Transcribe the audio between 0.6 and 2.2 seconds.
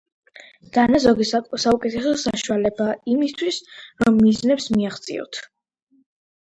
დანაზოგი საუკეთესო